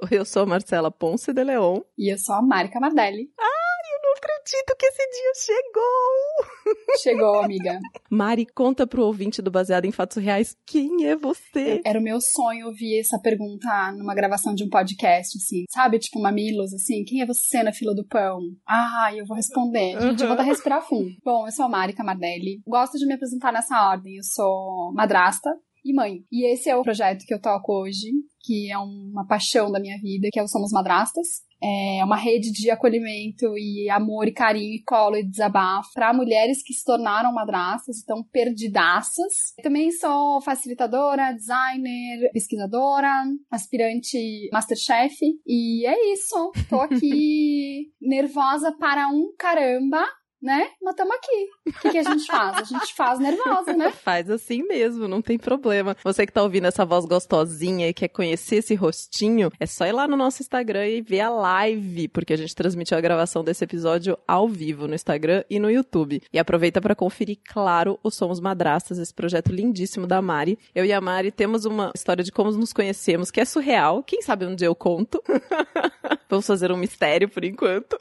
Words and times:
Eu 0.10 0.24
sou 0.24 0.42
a 0.42 0.46
Marcela 0.46 0.90
Ponce 0.90 1.32
de 1.32 1.44
Leon. 1.44 1.80
E 1.98 2.12
eu 2.12 2.18
sou 2.18 2.34
a 2.34 2.42
Mari 2.42 2.70
Camardelli. 2.70 3.30
Ai, 3.38 3.94
eu 3.94 4.02
não 4.02 4.12
acredito 4.12 4.76
que 4.78 4.86
esse 4.86 5.08
dia 5.10 5.54
chegou! 5.54 6.70
Chegou, 7.02 7.42
amiga. 7.42 7.78
Mari, 8.10 8.46
conta 8.46 8.86
pro 8.86 9.04
ouvinte 9.04 9.42
do 9.42 9.50
Baseado 9.50 9.84
em 9.84 9.92
Fatos 9.92 10.22
Reais 10.22 10.56
quem 10.66 11.06
é 11.06 11.16
você. 11.16 11.80
Era 11.84 11.98
o 11.98 12.02
meu 12.02 12.20
sonho 12.20 12.66
ouvir 12.66 12.98
essa 12.98 13.18
pergunta 13.18 13.92
numa 13.92 14.14
gravação 14.14 14.54
de 14.54 14.64
um 14.64 14.68
podcast, 14.68 15.36
assim. 15.36 15.64
Sabe, 15.68 15.98
tipo 15.98 16.20
Mamilos, 16.20 16.72
assim. 16.72 17.04
Quem 17.04 17.22
é 17.22 17.26
você 17.26 17.62
na 17.62 17.72
fila 17.72 17.94
do 17.94 18.06
pão? 18.06 18.40
Ah, 18.66 19.10
eu 19.14 19.26
vou 19.26 19.36
responder. 19.36 20.00
Gente, 20.00 20.22
eu 20.22 20.28
vou 20.28 20.36
dar 20.36 20.42
respirar 20.42 20.82
fundo. 20.82 21.10
Bom, 21.24 21.46
eu 21.46 21.52
sou 21.52 21.66
a 21.66 21.68
Mari 21.68 21.92
Camardelli. 21.92 22.60
Gosto 22.66 22.98
de 22.98 23.06
me 23.06 23.14
apresentar 23.14 23.52
nessa 23.52 23.88
ordem. 23.88 24.16
Eu 24.16 24.24
sou 24.24 24.92
madrasta, 24.92 25.50
e 25.84 25.94
mãe. 25.94 26.24
E 26.30 26.46
esse 26.52 26.68
é 26.68 26.76
o 26.76 26.82
projeto 26.82 27.24
que 27.26 27.34
eu 27.34 27.40
toco 27.40 27.72
hoje, 27.72 28.10
que 28.42 28.70
é 28.70 28.78
uma 28.78 29.26
paixão 29.26 29.70
da 29.70 29.80
minha 29.80 29.98
vida, 29.98 30.28
que 30.32 30.38
é 30.38 30.42
o 30.42 30.48
Somos 30.48 30.72
Madrastas. 30.72 31.48
É 31.62 32.02
uma 32.02 32.16
rede 32.16 32.50
de 32.52 32.70
acolhimento 32.70 33.46
e 33.58 33.90
amor 33.90 34.26
e 34.26 34.32
carinho 34.32 34.74
e 34.74 34.82
colo 34.82 35.16
e 35.16 35.22
desabafo 35.22 35.90
para 35.92 36.12
mulheres 36.14 36.62
que 36.62 36.72
se 36.72 36.82
tornaram 36.82 37.34
madrastas, 37.34 37.98
estão 37.98 38.22
perdidaças. 38.22 39.52
Também 39.62 39.90
sou 39.90 40.40
facilitadora, 40.40 41.34
designer, 41.34 42.30
pesquisadora, 42.32 43.12
aspirante 43.50 44.48
Masterchef 44.50 45.18
e 45.46 45.86
é 45.86 46.12
isso. 46.14 46.50
Tô 46.68 46.80
aqui 46.80 47.92
nervosa 48.00 48.72
para 48.72 49.08
um 49.08 49.30
caramba 49.36 50.02
né? 50.42 50.68
Mas 50.82 50.92
estamos 50.92 51.14
aqui. 51.16 51.48
O 51.66 51.80
que, 51.80 51.90
que, 51.90 51.98
a 51.98 52.02
gente 52.02 52.26
faz? 52.26 52.56
A 52.56 52.64
gente 52.64 52.94
faz 52.94 53.18
nervosa, 53.18 53.72
né? 53.72 53.90
faz 54.02 54.30
assim 54.30 54.62
mesmo, 54.62 55.06
não 55.06 55.20
tem 55.20 55.38
problema. 55.38 55.96
Você 56.02 56.26
que 56.26 56.32
tá 56.32 56.42
ouvindo 56.42 56.66
essa 56.66 56.84
voz 56.84 57.04
gostosinha 57.04 57.88
e 57.88 57.94
quer 57.94 58.08
conhecer 58.08 58.56
esse 58.56 58.74
rostinho, 58.74 59.50
é 59.60 59.66
só 59.66 59.86
ir 59.86 59.92
lá 59.92 60.08
no 60.08 60.16
nosso 60.16 60.42
Instagram 60.42 60.86
e 60.88 61.02
ver 61.02 61.20
a 61.20 61.30
live, 61.30 62.08
porque 62.08 62.32
a 62.32 62.36
gente 62.36 62.54
transmitiu 62.54 62.96
a 62.96 63.00
gravação 63.00 63.44
desse 63.44 63.64
episódio 63.64 64.18
ao 64.26 64.48
vivo 64.48 64.88
no 64.88 64.94
Instagram 64.94 65.44
e 65.50 65.58
no 65.58 65.70
YouTube. 65.70 66.22
E 66.32 66.38
aproveita 66.38 66.80
para 66.80 66.94
conferir, 66.94 67.38
claro, 67.44 67.98
o 68.02 68.10
Somos 68.10 68.40
Madrastas, 68.40 68.98
esse 68.98 69.12
projeto 69.12 69.52
lindíssimo 69.52 70.06
da 70.06 70.22
Mari. 70.22 70.58
Eu 70.74 70.84
e 70.84 70.92
a 70.92 71.00
Mari 71.00 71.30
temos 71.30 71.64
uma 71.64 71.92
história 71.94 72.24
de 72.24 72.32
como 72.32 72.50
nos 72.50 72.72
conhecemos, 72.72 73.30
que 73.30 73.40
é 73.40 73.44
surreal. 73.44 74.02
Quem 74.02 74.22
sabe 74.22 74.46
um 74.46 74.54
dia 74.54 74.68
eu 74.68 74.74
conto. 74.74 75.22
Vamos 76.28 76.46
fazer 76.46 76.70
um 76.72 76.76
mistério 76.76 77.28
por 77.28 77.44
enquanto. 77.44 77.98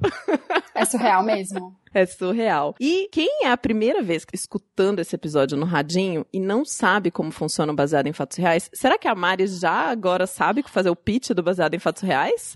É 0.73 0.85
surreal 0.85 1.23
mesmo. 1.23 1.75
É 1.93 2.05
surreal. 2.05 2.75
E 2.79 3.09
quem 3.11 3.45
é 3.45 3.51
a 3.51 3.57
primeira 3.57 4.01
vez 4.01 4.25
escutando 4.33 4.99
esse 4.99 5.15
episódio 5.15 5.57
no 5.57 5.65
radinho 5.65 6.25
e 6.31 6.39
não 6.39 6.63
sabe 6.63 7.09
como 7.09 7.31
funciona 7.31 7.71
o 7.71 7.75
baseado 7.75 8.07
em 8.07 8.13
fatos 8.13 8.37
reais, 8.37 8.69
será 8.73 8.97
que 8.97 9.07
a 9.07 9.15
Mari 9.15 9.47
já 9.47 9.89
agora 9.89 10.27
sabe 10.27 10.63
fazer 10.63 10.89
o 10.89 10.95
pitch 10.95 11.29
do 11.31 11.43
baseado 11.43 11.73
em 11.73 11.79
fatos 11.79 12.03
reais? 12.03 12.55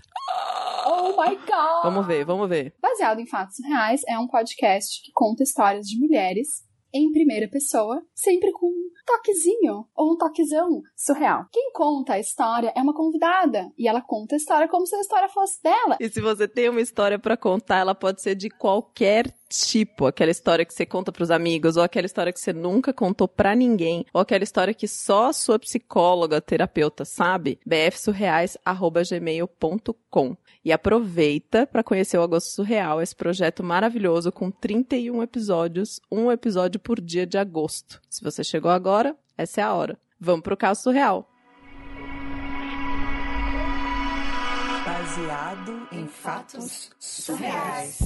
Oh 0.86 1.20
my 1.20 1.34
god! 1.36 1.82
Vamos 1.82 2.06
ver, 2.06 2.24
vamos 2.24 2.48
ver. 2.48 2.74
Baseado 2.80 3.18
em 3.20 3.26
fatos 3.26 3.56
reais 3.64 4.02
é 4.06 4.18
um 4.18 4.28
podcast 4.28 5.02
que 5.02 5.10
conta 5.12 5.42
histórias 5.42 5.86
de 5.86 5.98
mulheres 5.98 6.62
em 6.94 7.10
primeira 7.10 7.48
pessoa, 7.48 8.00
sempre 8.14 8.52
com 8.52 8.68
um 8.68 8.90
toquezinho 9.04 9.86
ou 9.94 10.12
um 10.12 10.16
toquezão 10.16 10.80
surreal. 10.96 11.46
Quem 11.52 11.72
conta 11.72 12.14
a 12.14 12.20
história 12.20 12.72
é 12.76 12.80
uma 12.80 12.94
convidada 12.94 13.70
e 13.76 13.88
ela 13.88 14.00
conta 14.00 14.36
a 14.36 14.38
história 14.38 14.68
como 14.68 14.86
se 14.86 14.94
a 14.94 15.00
história 15.00 15.28
fosse 15.28 15.60
dela. 15.60 15.96
E 16.00 16.08
se 16.08 16.20
você 16.20 16.46
tem 16.46 16.68
uma 16.68 16.80
história 16.80 17.18
para 17.18 17.36
contar, 17.36 17.80
ela 17.80 17.94
pode 17.94 18.22
ser 18.22 18.36
de 18.36 18.48
qualquer 18.48 19.34
tipo, 19.48 20.06
aquela 20.06 20.30
história 20.30 20.64
que 20.64 20.72
você 20.72 20.86
conta 20.86 21.12
para 21.12 21.22
os 21.22 21.30
amigos, 21.30 21.76
ou 21.76 21.82
aquela 21.82 22.06
história 22.06 22.32
que 22.32 22.40
você 22.40 22.52
nunca 22.52 22.92
contou 22.92 23.28
para 23.28 23.54
ninguém, 23.54 24.04
ou 24.12 24.20
aquela 24.20 24.44
história 24.44 24.74
que 24.74 24.88
só 24.88 25.28
a 25.28 25.32
sua 25.32 25.58
psicóloga, 25.58 26.40
terapeuta 26.40 27.04
sabe, 27.04 27.58
bfsurreais@gmail.com. 27.66 30.36
E 30.64 30.72
aproveita 30.72 31.66
para 31.66 31.84
conhecer 31.84 32.16
o 32.16 32.22
Agosto 32.22 32.50
Surreal, 32.50 33.02
esse 33.02 33.14
projeto 33.14 33.62
maravilhoso 33.62 34.32
com 34.32 34.50
31 34.50 35.22
episódios, 35.22 36.00
um 36.10 36.32
episódio 36.32 36.80
por 36.80 36.98
dia 37.00 37.26
de 37.26 37.36
agosto. 37.36 38.00
Se 38.08 38.24
você 38.24 38.42
chegou 38.42 38.70
agora, 38.70 39.14
essa 39.36 39.60
é 39.60 39.64
a 39.64 39.74
hora. 39.74 39.98
Vamos 40.18 40.42
pro 40.42 40.56
caso 40.56 40.80
surreal. 40.82 41.28
Baseado 44.86 45.86
em 45.92 46.06
fatos 46.06 46.90
surreais. 46.98 47.98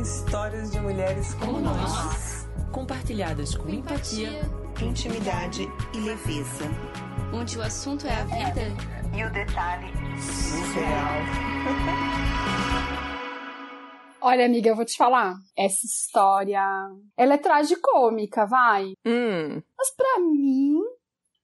Histórias 0.00 0.70
de 0.70 0.80
mulheres 0.80 1.34
como, 1.34 1.52
como 1.52 1.60
nós. 1.60 1.76
nós, 1.76 2.48
compartilhadas 2.72 3.54
com 3.54 3.68
empatia, 3.68 4.30
empatia, 4.30 4.86
intimidade 4.86 5.68
e 5.94 6.00
leveza. 6.00 6.64
Onde 7.34 7.58
o 7.58 7.62
assunto 7.62 8.06
é 8.06 8.14
a 8.14 8.24
vida 8.24 8.62
e 9.14 9.22
o 9.22 9.30
detalhe 9.30 9.92
surreal. 10.18 11.20
Olha, 14.22 14.46
amiga, 14.46 14.70
eu 14.70 14.76
vou 14.76 14.86
te 14.86 14.96
falar. 14.96 15.34
Essa 15.56 15.84
história, 15.84 16.62
ela 17.14 17.34
é 17.34 17.38
tragicômica, 17.38 18.46
vai. 18.46 18.94
Hum. 19.04 19.62
Mas 19.76 19.90
pra 19.94 20.18
mim, 20.18 20.78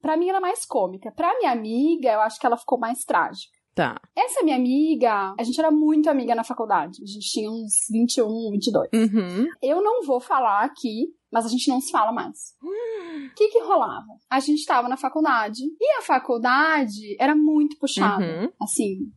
pra 0.00 0.17
mim 0.17 0.31
ela 0.31 0.38
é 0.38 0.41
mais 0.41 0.65
cômica. 0.65 1.12
Pra 1.12 1.37
minha 1.38 1.53
amiga, 1.53 2.11
eu 2.11 2.21
acho 2.21 2.41
que 2.41 2.47
ela 2.47 2.56
ficou 2.56 2.78
mais 2.78 3.05
trágica. 3.05 3.56
Tá. 3.76 4.00
Essa 4.16 4.42
minha 4.42 4.56
amiga, 4.56 5.34
a 5.38 5.42
gente 5.44 5.60
era 5.60 5.70
muito 5.70 6.09
amiga 6.09 6.34
na 6.34 6.42
faculdade. 6.42 7.03
A 7.03 7.06
gente 7.06 7.31
tinha 7.31 7.50
uns 7.50 7.72
21, 7.91 8.50
22. 8.50 8.88
Uhum. 8.91 9.47
Eu 9.62 9.82
não 9.82 10.03
vou 10.03 10.19
falar 10.19 10.64
aqui, 10.64 11.09
mas 11.31 11.44
a 11.44 11.48
gente 11.48 11.69
não 11.69 11.78
se 11.78 11.92
fala 11.92 12.10
mais. 12.10 12.54
O 12.62 12.70
que 13.37 13.48
que 13.48 13.60
rolava? 13.60 14.06
A 14.31 14.41
gente 14.41 14.64
tava 14.64 14.88
na 14.88 14.97
faculdade 14.97 15.60
e 15.78 15.98
a 15.98 16.00
faculdade 16.00 17.16
era 17.20 17.37
muito 17.37 17.76
puxada. 17.78 18.25
Uhum. 18.25 18.50
Assim, 18.62 19.12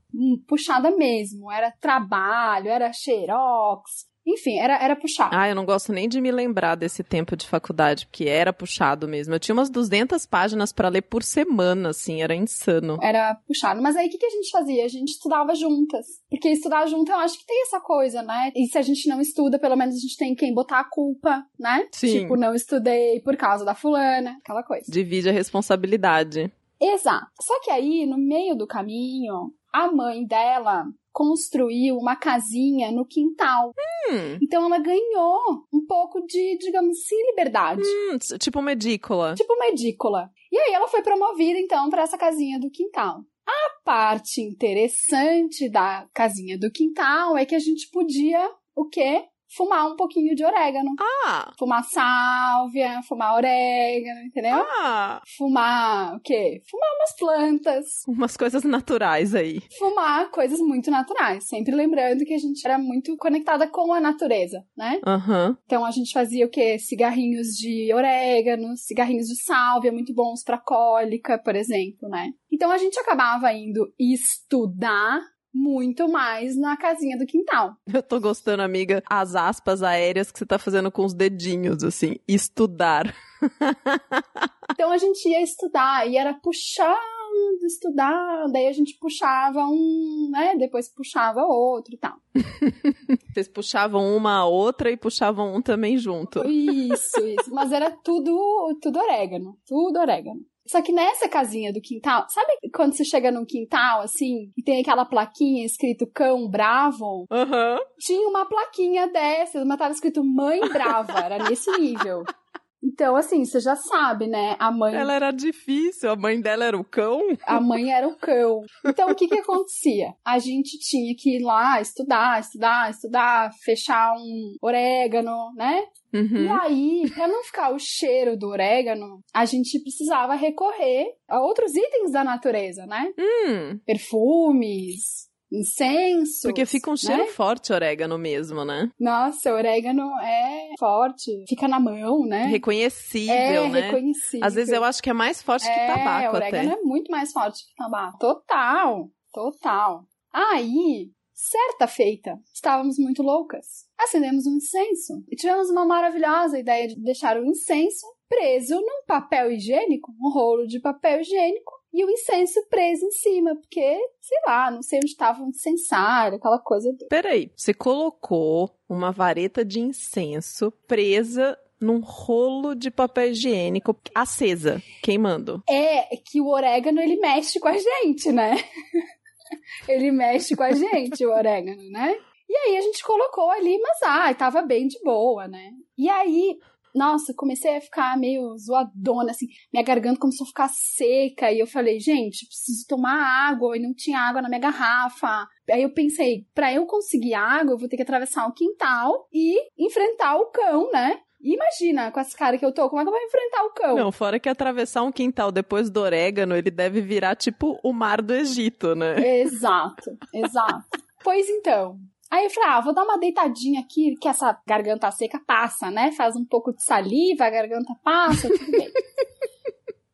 puxada 0.45 0.91
mesmo. 0.91 1.49
Era 1.49 1.71
trabalho, 1.79 2.67
era 2.67 2.91
xerox, 2.91 4.08
enfim, 4.33 4.57
era, 4.59 4.81
era 4.81 4.95
puxado. 4.95 5.35
Ah, 5.35 5.49
eu 5.49 5.55
não 5.55 5.65
gosto 5.65 5.91
nem 5.91 6.07
de 6.07 6.21
me 6.21 6.31
lembrar 6.31 6.75
desse 6.75 7.03
tempo 7.03 7.35
de 7.35 7.47
faculdade, 7.47 8.05
porque 8.05 8.25
era 8.25 8.53
puxado 8.53 9.07
mesmo. 9.07 9.33
Eu 9.33 9.39
tinha 9.39 9.53
umas 9.53 9.69
200 9.69 10.25
páginas 10.25 10.71
para 10.71 10.89
ler 10.89 11.01
por 11.01 11.23
semana, 11.23 11.89
assim, 11.89 12.21
era 12.21 12.35
insano. 12.35 12.97
Era 13.01 13.35
puxado. 13.47 13.81
Mas 13.81 13.95
aí 13.95 14.07
o 14.07 14.09
que, 14.09 14.17
que 14.17 14.25
a 14.25 14.29
gente 14.29 14.49
fazia? 14.49 14.85
A 14.85 14.89
gente 14.89 15.09
estudava 15.09 15.55
juntas. 15.55 16.05
Porque 16.29 16.49
estudar 16.49 16.85
junto 16.87 17.11
eu 17.11 17.17
acho 17.17 17.39
que 17.39 17.45
tem 17.45 17.61
essa 17.63 17.79
coisa, 17.79 18.21
né? 18.21 18.51
E 18.55 18.67
se 18.67 18.77
a 18.77 18.81
gente 18.81 19.07
não 19.07 19.19
estuda, 19.19 19.59
pelo 19.59 19.75
menos 19.75 19.95
a 19.95 19.99
gente 19.99 20.17
tem 20.17 20.35
quem 20.35 20.53
botar 20.53 20.79
a 20.79 20.89
culpa, 20.89 21.45
né? 21.59 21.87
Sim. 21.91 22.21
Tipo, 22.21 22.35
não 22.35 22.53
estudei 22.53 23.19
por 23.21 23.35
causa 23.35 23.65
da 23.65 23.75
fulana, 23.75 24.37
aquela 24.43 24.63
coisa. 24.63 24.85
Divide 24.89 25.29
a 25.29 25.33
responsabilidade. 25.33 26.51
Exato. 26.79 27.27
Só 27.41 27.59
que 27.61 27.69
aí, 27.69 28.05
no 28.05 28.17
meio 28.17 28.55
do 28.55 28.65
caminho, 28.65 29.53
a 29.71 29.91
mãe 29.91 30.25
dela 30.25 30.85
construiu 31.11 31.97
uma 31.97 32.15
casinha 32.15 32.91
no 32.91 33.05
quintal. 33.05 33.73
Hum. 34.09 34.37
Então 34.41 34.65
ela 34.65 34.79
ganhou 34.79 35.65
um 35.73 35.85
pouco 35.85 36.25
de, 36.25 36.57
digamos 36.57 36.97
assim, 36.97 37.15
liberdade. 37.27 37.81
Hum, 37.81 38.17
tipo 38.37 38.59
uma 38.59 38.71
edícula. 38.71 39.35
Tipo 39.35 39.53
uma 39.53 39.67
edícula. 39.67 40.31
E 40.51 40.57
aí 40.57 40.73
ela 40.73 40.87
foi 40.87 41.01
promovida 41.01 41.59
então 41.59 41.89
para 41.89 42.03
essa 42.03 42.17
casinha 42.17 42.59
do 42.59 42.69
quintal. 42.69 43.23
A 43.45 43.81
parte 43.83 44.41
interessante 44.41 45.69
da 45.69 46.07
casinha 46.13 46.57
do 46.57 46.71
quintal 46.71 47.37
é 47.37 47.45
que 47.45 47.55
a 47.55 47.59
gente 47.59 47.89
podia 47.89 48.49
o 48.75 48.87
quê? 48.87 49.25
Fumar 49.55 49.87
um 49.87 49.95
pouquinho 49.95 50.35
de 50.35 50.43
orégano. 50.43 50.91
Ah! 50.99 51.51
Fumar 51.57 51.83
sálvia, 51.83 53.01
fumar 53.07 53.35
orégano, 53.35 54.21
entendeu? 54.21 54.55
Ah! 54.55 55.21
Fumar 55.37 56.15
o 56.15 56.19
quê? 56.19 56.61
Fumar 56.69 56.89
umas 56.95 57.15
plantas. 57.17 57.85
Umas 58.07 58.37
coisas 58.37 58.63
naturais 58.63 59.33
aí. 59.35 59.61
Fumar 59.77 60.29
coisas 60.31 60.59
muito 60.59 60.91
naturais. 60.91 61.47
Sempre 61.47 61.75
lembrando 61.75 62.25
que 62.25 62.33
a 62.33 62.37
gente 62.37 62.65
era 62.65 62.77
muito 62.77 63.15
conectada 63.17 63.67
com 63.67 63.93
a 63.93 63.99
natureza, 63.99 64.63
né? 64.77 64.99
Aham. 65.05 65.49
Uhum. 65.49 65.57
Então 65.65 65.85
a 65.85 65.91
gente 65.91 66.11
fazia 66.11 66.45
o 66.45 66.49
quê? 66.49 66.77
Cigarrinhos 66.79 67.47
de 67.49 67.93
orégano, 67.93 68.75
cigarrinhos 68.77 69.27
de 69.27 69.41
sálvia, 69.41 69.91
muito 69.91 70.13
bons 70.13 70.43
para 70.43 70.57
cólica, 70.57 71.37
por 71.37 71.55
exemplo, 71.55 72.09
né? 72.09 72.31
Então 72.51 72.71
a 72.71 72.77
gente 72.77 72.99
acabava 72.99 73.51
indo 73.53 73.93
estudar 73.97 75.19
muito 75.53 76.07
mais 76.07 76.55
na 76.55 76.77
casinha 76.77 77.17
do 77.17 77.25
quintal. 77.25 77.75
Eu 77.91 78.03
tô 78.03 78.19
gostando, 78.19 78.63
amiga, 78.63 79.03
as 79.09 79.35
aspas 79.35 79.83
aéreas 79.83 80.31
que 80.31 80.39
você 80.39 80.45
tá 80.45 80.59
fazendo 80.59 80.91
com 80.91 81.05
os 81.05 81.13
dedinhos, 81.13 81.83
assim, 81.83 82.17
estudar. 82.27 83.13
então 84.71 84.91
a 84.91 84.97
gente 84.97 85.27
ia 85.27 85.41
estudar 85.41 86.07
e 86.07 86.17
era 86.17 86.33
puxando, 86.33 87.63
estudar, 87.65 88.47
daí 88.51 88.67
a 88.67 88.73
gente 88.73 88.97
puxava 88.99 89.65
um, 89.65 90.29
né, 90.31 90.55
depois 90.57 90.89
puxava 90.89 91.41
outro 91.43 91.93
e 91.93 91.97
tal. 91.97 92.17
Vocês 93.33 93.47
puxavam 93.47 94.15
uma 94.15 94.39
a 94.39 94.45
outra 94.45 94.91
e 94.91 94.97
puxavam 94.97 95.55
um 95.55 95.61
também 95.61 95.97
junto. 95.97 96.43
Isso, 96.47 97.19
isso, 97.25 97.53
mas 97.53 97.71
era 97.71 97.91
tudo, 97.91 98.77
tudo 98.81 98.99
orégano, 98.99 99.57
tudo 99.65 99.99
orégano. 99.99 100.41
Só 100.69 100.83
que 100.83 100.91
nessa 100.91 101.27
casinha 101.27 101.73
do 101.73 101.81
quintal, 101.81 102.27
sabe 102.29 102.51
quando 102.71 102.93
você 102.93 103.03
chega 103.03 103.31
num 103.31 103.43
quintal 103.43 104.01
assim 104.01 104.51
e 104.55 104.61
tem 104.61 104.79
aquela 104.79 105.03
plaquinha 105.03 105.65
escrito 105.65 106.05
cão 106.05 106.47
bravo? 106.47 107.25
Uhum. 107.31 107.79
Tinha 107.97 108.29
uma 108.29 108.45
plaquinha 108.45 109.07
dessas, 109.07 109.65
mas 109.65 109.79
tava 109.79 109.93
escrito 109.93 110.23
mãe 110.23 110.59
brava, 110.69 111.21
era 111.21 111.49
nesse 111.49 111.71
nível. 111.71 112.23
Então, 112.83 113.15
assim, 113.15 113.43
você 113.43 113.59
já 113.59 113.75
sabe, 113.75 114.27
né? 114.27 114.55
A 114.57 114.71
mãe. 114.71 114.95
Ela 114.95 115.13
era 115.13 115.31
difícil, 115.31 116.09
a 116.09 116.15
mãe 116.15 116.39
dela 116.39 116.65
era 116.65 116.77
o 116.77 116.83
cão. 116.83 117.21
A 117.45 117.59
mãe 117.59 117.91
era 117.91 118.07
o 118.07 118.15
cão. 118.15 118.61
Então, 118.85 119.09
o 119.09 119.15
que 119.15 119.27
que 119.27 119.39
acontecia? 119.39 120.13
A 120.25 120.39
gente 120.39 120.77
tinha 120.79 121.13
que 121.17 121.37
ir 121.37 121.43
lá 121.43 121.81
estudar, 121.81 122.39
estudar, 122.39 122.89
estudar, 122.89 123.51
fechar 123.63 124.13
um 124.17 124.55
orégano, 124.61 125.53
né? 125.55 125.83
Uhum. 126.13 126.45
E 126.45 126.47
aí, 126.47 127.11
pra 127.13 127.27
não 127.27 127.43
ficar 127.43 127.71
o 127.71 127.79
cheiro 127.79 128.37
do 128.37 128.47
orégano, 128.47 129.19
a 129.33 129.45
gente 129.45 129.79
precisava 129.79 130.33
recorrer 130.33 131.13
a 131.27 131.39
outros 131.41 131.75
itens 131.75 132.11
da 132.11 132.23
natureza, 132.23 132.85
né? 132.85 133.11
Hum, 133.17 133.79
Perfumes, 133.85 135.28
incenso. 135.51 136.43
porque 136.43 136.65
fica 136.65 136.91
um 136.91 136.97
cheiro 136.97 137.23
né? 137.23 137.29
forte 137.29 137.73
orégano 137.73 138.17
mesmo, 138.17 138.63
né? 138.63 138.91
Nossa, 138.99 139.53
orégano 139.53 140.09
é 140.21 140.69
forte. 140.77 141.43
Fica 141.47 141.67
na 141.67 141.79
mão, 141.79 142.25
né? 142.25 142.45
Reconhecível, 142.45 143.33
é 143.33 143.69
né? 143.69 143.81
reconhecível. 143.81 144.45
Às 144.45 144.55
vezes 144.55 144.73
eu 144.73 144.83
acho 144.83 145.01
que 145.01 145.09
é 145.09 145.13
mais 145.13 145.41
forte 145.41 145.65
que 145.65 145.71
é, 145.71 145.87
tabaco 145.87 146.35
orégano 146.35 146.71
até. 146.71 146.79
é 146.79 146.83
muito 146.83 147.11
mais 147.11 147.31
forte 147.31 147.65
que 147.65 147.75
tabaco. 147.75 148.17
Total, 148.19 149.09
total. 149.33 150.05
Aí, 150.31 151.11
certa 151.33 151.87
feita, 151.87 152.37
estávamos 152.53 152.97
muito 152.99 153.23
loucas. 153.23 153.87
Acendemos 153.97 154.45
um 154.45 154.57
incenso 154.57 155.23
e 155.29 155.35
tivemos 155.35 155.69
uma 155.69 155.85
maravilhosa 155.85 156.59
ideia 156.59 156.87
de 156.87 156.95
deixar 157.01 157.37
o 157.37 157.45
incenso 157.45 158.05
preso 158.27 158.75
num 158.75 159.03
papel 159.07 159.51
higiênico, 159.51 160.13
um 160.21 160.29
rolo 160.31 160.67
de 160.67 160.79
papel 160.79 161.21
higiênico, 161.21 161.78
e 161.93 162.03
o 162.05 162.09
incenso 162.09 162.59
preso 162.69 163.05
em 163.05 163.11
cima, 163.11 163.55
porque, 163.55 163.97
sei 164.21 164.37
lá, 164.45 164.69
não 164.71 164.81
sei 164.83 164.97
onde 164.99 165.07
estava 165.11 165.41
o 165.43 165.47
incensário, 165.47 166.37
aquela 166.37 166.59
coisa. 166.59 166.91
do- 166.93 167.07
Peraí, 167.07 167.51
você 167.55 167.73
colocou 167.73 168.69
uma 168.87 169.11
vareta 169.11 169.63
de 169.65 169.79
incenso 169.79 170.71
presa 170.87 171.57
num 171.81 171.99
rolo 171.99 172.75
de 172.75 172.91
papel 172.91 173.31
higiênico 173.31 173.95
acesa, 174.13 174.81
queimando. 175.01 175.63
É 175.69 176.15
que 176.17 176.41
o 176.41 176.47
orégano 176.49 176.99
ele 177.01 177.15
mexe 177.15 177.59
com 177.59 177.69
a 177.69 177.77
gente, 177.77 178.31
né? 178.31 178.57
ele 179.87 180.11
mexe 180.11 180.55
com 180.55 180.63
a 180.63 180.71
gente, 180.71 181.25
o 181.25 181.31
orégano, 181.31 181.89
né? 181.89 182.15
E 182.49 182.55
aí 182.55 182.77
a 182.77 182.81
gente 182.81 183.03
colocou 183.03 183.49
ali, 183.51 183.77
mas 183.79 183.97
ai, 184.03 184.35
tava 184.35 184.61
bem 184.61 184.87
de 184.87 184.99
boa, 185.03 185.47
né? 185.47 185.71
E 185.97 186.09
aí, 186.09 186.57
nossa, 186.95 187.33
comecei 187.35 187.77
a 187.77 187.81
ficar 187.81 188.17
meio 188.17 188.57
zoadona, 188.57 189.31
assim, 189.31 189.47
minha 189.71 189.83
garganta 189.83 190.19
começou 190.19 190.45
a 190.45 190.47
ficar 190.47 190.69
seca, 190.69 191.51
e 191.51 191.59
eu 191.59 191.67
falei, 191.67 191.99
gente, 191.99 192.45
preciso 192.45 192.85
tomar 192.87 193.49
água, 193.49 193.77
e 193.77 193.81
não 193.81 193.93
tinha 193.93 194.19
água 194.19 194.41
na 194.41 194.49
minha 194.49 194.61
garrafa. 194.61 195.47
Aí 195.69 195.83
eu 195.83 195.93
pensei, 195.93 196.45
pra 196.53 196.73
eu 196.73 196.85
conseguir 196.85 197.33
água, 197.33 197.73
eu 197.73 197.77
vou 197.77 197.87
ter 197.87 197.97
que 197.97 198.03
atravessar 198.03 198.47
o 198.47 198.53
quintal 198.53 199.27
e 199.31 199.55
enfrentar 199.77 200.37
o 200.37 200.47
cão, 200.47 200.89
né? 200.91 201.19
E 201.41 201.55
imagina, 201.55 202.11
com 202.11 202.19
essa 202.19 202.37
cara 202.37 202.57
que 202.57 202.65
eu 202.65 202.73
tô, 202.73 202.89
como 202.89 203.01
é 203.01 203.05
que 203.05 203.09
eu 203.09 203.13
vou 203.13 203.21
enfrentar 203.21 203.63
o 203.63 203.73
cão? 203.73 203.95
Não, 203.95 204.11
fora 204.11 204.39
que 204.39 204.49
atravessar 204.49 205.03
um 205.03 205.11
quintal 205.11 205.51
depois 205.51 205.89
do 205.89 206.01
orégano, 206.01 206.55
ele 206.55 206.69
deve 206.69 206.99
virar 206.99 207.35
tipo 207.35 207.79
o 207.81 207.93
mar 207.93 208.21
do 208.21 208.33
Egito, 208.33 208.93
né? 208.93 209.39
Exato, 209.39 210.17
exato. 210.33 210.83
pois 211.23 211.47
então. 211.47 211.97
Aí 212.31 212.45
eu 212.45 212.49
falei, 212.51 212.69
ah, 212.69 212.81
vou 212.81 212.93
dar 212.93 213.03
uma 213.03 213.17
deitadinha 213.17 213.81
aqui, 213.81 214.15
que 214.21 214.27
essa 214.27 214.55
garganta 214.67 215.09
seca 215.11 215.39
passa, 215.39 215.89
né? 215.89 216.11
Faz 216.11 216.35
um 216.35 216.45
pouco 216.45 216.71
de 216.71 216.83
saliva, 216.83 217.45
a 217.45 217.49
garganta 217.49 217.95
passa, 218.03 218.47
tudo 218.47 218.71
bem. 218.71 218.91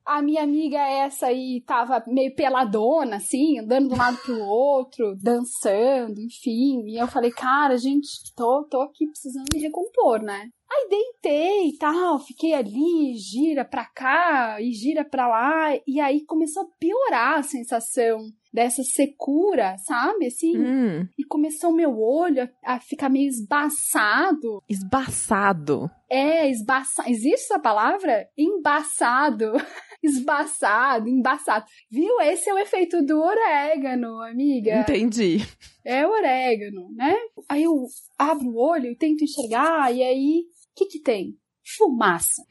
A 0.05 0.21
minha 0.21 0.43
amiga 0.43 0.77
essa 0.77 1.25
aí 1.25 1.63
tava 1.65 2.03
meio 2.05 2.35
peladona, 2.35 3.15
assim, 3.15 3.57
andando 3.57 3.87
de 3.87 3.95
um 3.95 3.97
lado 3.97 4.17
pro 4.17 4.39
outro, 4.39 5.15
dançando, 5.15 6.21
enfim. 6.21 6.83
E 6.85 6.95
eu 7.01 7.07
falei, 7.07 7.31
cara, 7.31 7.75
gente, 7.75 8.07
tô, 8.35 8.63
tô 8.69 8.81
aqui 8.81 9.07
precisando 9.07 9.47
me 9.51 9.59
recompor, 9.59 10.21
né? 10.21 10.47
Aí 10.71 10.87
deitei 10.89 11.69
e 11.69 11.77
tal, 11.79 12.19
fiquei 12.19 12.53
ali, 12.53 13.17
gira 13.17 13.65
pra 13.65 13.83
cá 13.83 14.61
e 14.61 14.71
gira 14.73 15.03
pra 15.03 15.27
lá. 15.27 15.75
E 15.87 15.99
aí 15.99 16.23
começou 16.23 16.63
a 16.63 16.67
piorar 16.79 17.39
a 17.39 17.43
sensação 17.43 18.19
dessa 18.55 18.81
secura, 18.83 19.77
sabe? 19.85 20.27
Assim, 20.27 20.57
Hum, 20.57 21.07
e 21.17 21.23
começou 21.25 21.71
o 21.71 21.75
meu 21.75 21.99
olho 21.99 22.49
a, 22.63 22.75
a 22.75 22.79
ficar 22.79 23.09
meio 23.09 23.27
esbaçado. 23.27 24.63
esbaçado. 24.69 25.91
É, 26.09 26.49
esbaçado. 26.49 27.09
Existe 27.09 27.45
essa 27.51 27.59
palavra? 27.59 28.27
Embaçado. 28.37 29.51
Esbaçado, 30.03 31.09
embaçado. 31.09 31.65
Viu? 31.89 32.21
Esse 32.21 32.47
é 32.47 32.53
o 32.53 32.59
efeito 32.59 33.01
do 33.03 33.19
orégano, 33.19 34.21
amiga. 34.21 34.81
Entendi. 34.81 35.37
É 35.83 36.05
o 36.05 36.11
orégano, 36.11 36.91
né? 36.95 37.15
Aí 37.49 37.63
eu 37.63 37.73
abro 38.17 38.47
o 38.49 38.57
olho 38.57 38.91
e 38.91 38.95
tento 38.95 39.23
enxergar, 39.23 39.91
e 39.91 40.03
aí, 40.03 40.41
o 40.41 40.75
que 40.75 40.85
que 40.85 40.99
tem? 41.01 41.35
Fumaça. 41.77 42.43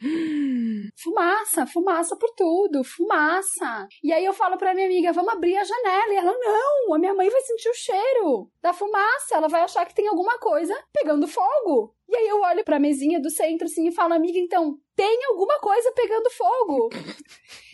Fumaça, 1.02 1.66
fumaça 1.66 2.16
por 2.16 2.30
tudo, 2.34 2.82
fumaça. 2.82 3.86
E 4.02 4.12
aí 4.12 4.24
eu 4.24 4.32
falo 4.32 4.56
pra 4.56 4.74
minha 4.74 4.86
amiga, 4.86 5.12
vamos 5.12 5.32
abrir 5.32 5.56
a 5.56 5.64
janela. 5.64 6.12
E 6.12 6.16
ela, 6.16 6.32
não, 6.36 6.94
a 6.94 6.98
minha 6.98 7.14
mãe 7.14 7.30
vai 7.30 7.40
sentir 7.42 7.68
o 7.68 7.74
cheiro 7.74 8.50
da 8.60 8.72
fumaça, 8.72 9.36
ela 9.36 9.48
vai 9.48 9.62
achar 9.62 9.86
que 9.86 9.94
tem 9.94 10.08
alguma 10.08 10.38
coisa 10.38 10.74
pegando 10.92 11.28
fogo. 11.28 11.94
E 12.08 12.16
aí 12.16 12.28
eu 12.28 12.40
olho 12.40 12.64
pra 12.64 12.80
mesinha 12.80 13.20
do 13.20 13.30
centro 13.30 13.66
assim 13.66 13.88
e 13.88 13.94
falo, 13.94 14.14
amiga, 14.14 14.38
então, 14.38 14.78
tem 14.96 15.24
alguma 15.26 15.58
coisa 15.60 15.92
pegando 15.92 16.30
fogo. 16.30 16.90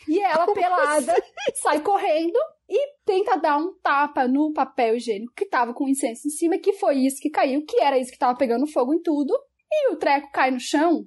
E 0.08 0.18
ela, 0.18 0.46
pelada, 0.52 1.14
sai 1.54 1.80
correndo 1.80 2.38
e 2.68 2.94
tenta 3.04 3.36
dar 3.36 3.58
um 3.58 3.72
tapa 3.82 4.26
no 4.26 4.52
papel 4.52 4.96
higiênico 4.96 5.32
que 5.34 5.46
tava 5.46 5.72
com 5.72 5.88
incenso 5.88 6.26
em 6.26 6.30
cima, 6.30 6.58
que 6.58 6.72
foi 6.72 6.98
isso 6.98 7.20
que 7.20 7.30
caiu, 7.30 7.64
que 7.64 7.80
era 7.80 7.98
isso 7.98 8.10
que 8.10 8.18
tava 8.18 8.36
pegando 8.36 8.66
fogo 8.66 8.94
em 8.94 9.00
tudo. 9.00 9.32
E 9.72 9.92
o 9.92 9.96
treco 9.96 10.32
cai 10.32 10.50
no 10.50 10.58
chão 10.58 11.06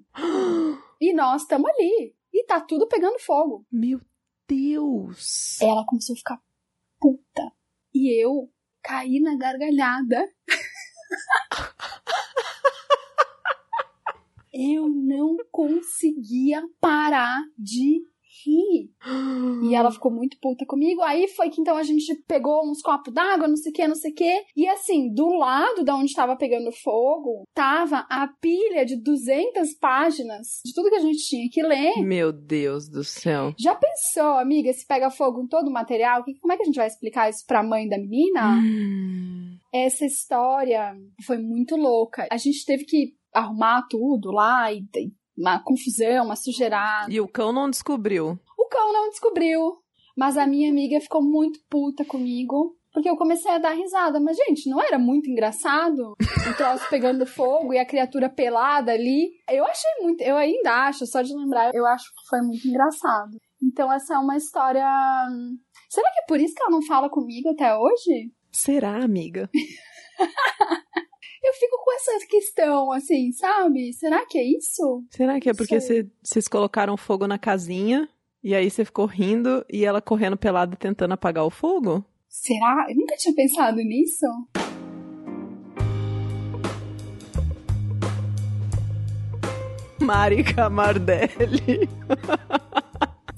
e 1.01 1.13
nós 1.13 1.41
estamos 1.41 1.69
ali. 1.69 2.15
E 2.33 2.45
tá 2.45 2.61
tudo 2.61 2.87
pegando 2.87 3.19
fogo. 3.19 3.65
Meu 3.71 3.99
Deus. 4.47 5.61
Ela 5.61 5.85
começou 5.85 6.13
a 6.13 6.17
ficar 6.17 6.41
puta. 6.99 7.51
E 7.93 8.09
eu 8.09 8.49
caí 8.81 9.19
na 9.19 9.35
gargalhada. 9.35 10.33
eu 14.53 14.87
não 14.87 15.35
conseguia 15.51 16.63
parar 16.79 17.43
de 17.57 18.01
rir. 18.45 18.92
E 19.63 19.75
ela 19.75 19.91
ficou 19.91 20.11
muito 20.11 20.37
puta 20.41 20.65
comigo. 20.65 21.01
Aí 21.01 21.27
foi 21.29 21.49
que 21.49 21.59
então 21.61 21.75
a 21.77 21.83
gente 21.83 22.13
pegou 22.27 22.69
uns 22.69 22.81
copos 22.81 23.13
d'água, 23.13 23.47
não 23.47 23.55
sei 23.57 23.71
o 23.71 23.75
que, 23.75 23.87
não 23.87 23.95
sei 23.95 24.11
o 24.11 24.15
que. 24.15 24.43
E 24.55 24.67
assim, 24.67 25.13
do 25.13 25.27
lado 25.35 25.83
da 25.83 25.95
onde 25.95 26.13
tava 26.13 26.35
pegando 26.35 26.71
fogo, 26.71 27.43
tava 27.53 28.05
a 28.09 28.27
pilha 28.41 28.85
de 28.85 28.95
200 28.95 29.73
páginas 29.79 30.61
de 30.65 30.73
tudo 30.73 30.89
que 30.89 30.95
a 30.95 30.99
gente 31.01 31.19
tinha 31.27 31.47
que 31.51 31.61
ler. 31.63 31.93
Meu 32.03 32.31
Deus 32.31 32.87
do 32.89 33.03
céu. 33.03 33.53
Já 33.59 33.75
pensou, 33.75 34.37
amiga, 34.37 34.71
se 34.73 34.85
pega 34.85 35.09
fogo 35.09 35.41
em 35.43 35.47
todo 35.47 35.67
o 35.67 35.73
material? 35.73 36.23
que- 36.23 36.39
Como 36.39 36.53
é 36.53 36.57
que 36.57 36.63
a 36.63 36.65
gente 36.65 36.75
vai 36.75 36.87
explicar 36.87 37.29
isso 37.29 37.43
pra 37.47 37.63
mãe 37.63 37.87
da 37.87 37.97
menina? 37.97 38.51
Hum. 38.61 39.57
Essa 39.73 40.05
história 40.05 40.95
foi 41.25 41.37
muito 41.37 41.75
louca. 41.75 42.27
A 42.31 42.37
gente 42.37 42.65
teve 42.65 42.85
que 42.85 43.13
arrumar 43.33 43.85
tudo 43.89 44.31
lá 44.31 44.71
e 44.71 44.83
e 44.95 45.11
uma 45.41 45.57
confusão, 45.63 46.25
uma 46.25 46.35
sujeirada. 46.35 47.11
E 47.11 47.19
o 47.19 47.27
cão 47.27 47.51
não 47.51 47.67
descobriu. 47.67 48.37
Cão 48.73 48.91
não 48.91 49.09
descobriu, 49.09 49.77
mas 50.17 50.35
a 50.35 50.47
minha 50.47 50.71
amiga 50.71 50.99
ficou 50.99 51.21
muito 51.21 51.59
puta 51.69 52.03
comigo. 52.03 52.75
Porque 52.91 53.09
eu 53.09 53.17
comecei 53.17 53.49
a 53.49 53.57
dar 53.57 53.71
risada, 53.71 54.19
mas 54.19 54.37
gente, 54.37 54.69
não 54.69 54.79
era 54.79 54.99
muito 54.99 55.27
engraçado? 55.27 56.11
O 56.11 56.53
troço 56.55 56.87
pegando 56.91 57.25
fogo 57.25 57.73
e 57.73 57.79
a 57.79 57.85
criatura 57.87 58.29
pelada 58.29 58.91
ali. 58.91 59.31
Eu 59.49 59.65
achei 59.65 59.89
muito, 60.01 60.21
eu 60.21 60.35
ainda 60.35 60.85
acho, 60.85 61.07
só 61.07 61.23
de 61.23 61.33
lembrar, 61.35 61.73
eu 61.73 61.87
acho 61.87 62.05
que 62.05 62.29
foi 62.29 62.41
muito 62.41 62.67
engraçado. 62.67 63.31
Então 63.63 63.91
essa 63.91 64.13
é 64.13 64.17
uma 64.19 64.37
história. 64.37 64.85
Será 65.89 66.11
que 66.11 66.19
é 66.19 66.25
por 66.27 66.39
isso 66.39 66.53
que 66.53 66.61
ela 66.61 66.71
não 66.71 66.83
fala 66.83 67.09
comigo 67.09 67.49
até 67.49 67.75
hoje? 67.75 68.31
Será, 68.51 69.03
amiga? 69.03 69.49
Eu 71.43 71.53
fico 71.53 71.77
com 71.83 71.93
essa 71.93 72.27
questão, 72.27 72.91
assim, 72.91 73.31
sabe? 73.31 73.91
Será 73.93 74.23
que 74.27 74.37
é 74.37 74.43
isso? 74.43 75.03
Será 75.09 75.39
que 75.39 75.49
é 75.49 75.53
porque 75.53 75.79
vocês 75.79 76.47
colocaram 76.47 76.95
fogo 76.95 77.25
na 77.27 77.39
casinha 77.39 78.07
e 78.43 78.53
aí 78.53 78.69
você 78.69 78.83
ficou 78.83 79.05
rindo 79.05 79.65
e 79.71 79.85
ela 79.85 80.01
correndo 80.01 80.35
pelada 80.35 80.75
tentando 80.75 81.13
apagar 81.13 81.45
o 81.45 81.49
fogo? 81.49 82.03
Será? 82.27 82.87
Eu 82.89 82.95
nunca 82.95 83.15
tinha 83.15 83.33
pensado 83.33 83.77
nisso. 83.77 84.25
Mari 90.01 90.43
Camardelli. 90.43 91.87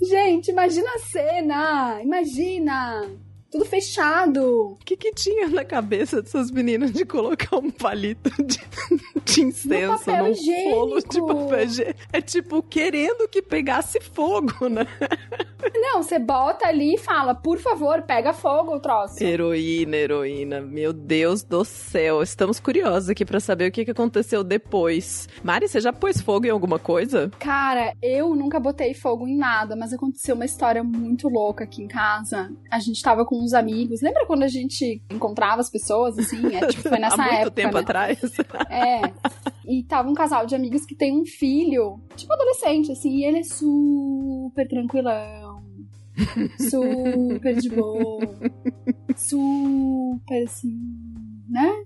Gente, 0.01 0.49
imagina 0.49 0.89
a 0.95 0.99
cena! 0.99 2.01
Imagina! 2.01 3.07
tudo 3.55 3.63
fechado. 3.63 4.73
O 4.73 4.75
que, 4.83 4.97
que 4.97 5.13
tinha 5.13 5.47
na 5.47 5.63
cabeça 5.63 6.21
dessas 6.21 6.51
meninas 6.51 6.91
de 6.91 7.05
colocar 7.05 7.57
um 7.57 7.71
palito 7.71 8.29
de, 8.43 8.59
de 9.33 9.41
incenso 9.41 10.05
papel 10.05 10.23
num 10.23 10.31
higiênico. 10.31 10.75
rolo 10.75 10.99
de 11.01 11.21
papel 11.21 11.63
higiênico? 11.63 11.99
É 12.13 12.21
tipo, 12.21 12.63
querendo 12.63 13.27
que 13.27 13.41
pegasse 13.41 13.99
fogo, 13.99 14.69
né? 14.69 14.85
Não, 15.73 16.03
você 16.03 16.19
bota 16.19 16.67
ali 16.67 16.93
e 16.93 16.97
fala, 16.97 17.33
por 17.33 17.57
favor, 17.57 18.03
pega 18.03 18.31
fogo 18.33 18.75
o 18.75 18.79
troço. 18.79 19.21
Heroína, 19.23 19.95
heroína. 19.95 20.61
Meu 20.61 20.93
Deus 20.93 21.43
do 21.43 21.65
céu. 21.65 22.21
Estamos 22.21 22.59
curiosos 22.59 23.09
aqui 23.09 23.25
pra 23.25 23.39
saber 23.39 23.69
o 23.69 23.71
que, 23.71 23.83
que 23.83 23.91
aconteceu 23.91 24.43
depois. 24.43 25.27
Mari, 25.43 25.67
você 25.67 25.79
já 25.81 25.91
pôs 25.91 26.21
fogo 26.21 26.45
em 26.45 26.49
alguma 26.51 26.77
coisa? 26.77 27.31
Cara, 27.39 27.93
eu 28.01 28.35
nunca 28.35 28.59
botei 28.59 28.93
fogo 28.93 29.27
em 29.27 29.35
nada, 29.35 29.75
mas 29.75 29.91
aconteceu 29.91 30.35
uma 30.35 30.45
história 30.45 30.83
muito 30.83 31.27
louca 31.27 31.63
aqui 31.63 31.81
em 31.81 31.87
casa. 31.87 32.51
A 32.71 32.79
gente 32.79 33.01
tava 33.01 33.25
com 33.25 33.43
uns 33.43 33.53
amigos. 33.53 34.01
Lembra 34.01 34.25
quando 34.27 34.43
a 34.43 34.47
gente 34.47 35.01
encontrava 35.11 35.61
as 35.61 35.69
pessoas, 35.69 36.17
assim? 36.19 36.55
É, 36.55 36.67
tipo, 36.67 36.87
foi 36.87 36.99
nessa 36.99 37.15
Há 37.15 37.25
muito 37.25 37.35
época. 37.37 37.51
tempo 37.51 37.73
né? 37.73 37.79
atrás. 37.79 38.19
É. 38.69 39.01
E 39.67 39.83
tava 39.83 40.07
um 40.07 40.13
casal 40.13 40.45
de 40.45 40.53
amigos 40.53 40.85
que 40.85 40.93
tem 40.93 41.19
um 41.19 41.25
filho, 41.25 41.99
tipo 42.15 42.31
adolescente, 42.31 42.91
assim, 42.91 43.09
e 43.09 43.25
ele 43.25 43.39
é 43.39 43.43
super 43.43 44.67
tranquilão. 44.67 45.63
Super 46.69 47.55
de 47.55 47.69
boa. 47.69 48.39
Super 49.17 50.43
assim, 50.43 50.79
né? 51.49 51.83